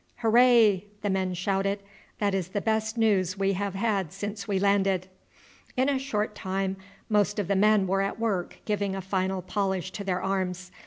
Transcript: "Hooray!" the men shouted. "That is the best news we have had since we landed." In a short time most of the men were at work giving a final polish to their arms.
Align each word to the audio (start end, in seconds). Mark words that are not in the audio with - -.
"Hooray!" 0.23 0.85
the 1.03 1.11
men 1.11 1.35
shouted. 1.35 1.77
"That 2.17 2.33
is 2.33 2.47
the 2.47 2.59
best 2.59 2.97
news 2.97 3.37
we 3.37 3.53
have 3.53 3.75
had 3.75 4.11
since 4.11 4.47
we 4.47 4.57
landed." 4.57 5.07
In 5.77 5.89
a 5.89 5.99
short 5.99 6.33
time 6.33 6.75
most 7.07 7.37
of 7.37 7.47
the 7.47 7.55
men 7.55 7.85
were 7.85 8.01
at 8.01 8.19
work 8.19 8.61
giving 8.65 8.95
a 8.95 9.01
final 9.01 9.43
polish 9.43 9.91
to 9.91 10.03
their 10.03 10.19
arms. 10.19 10.71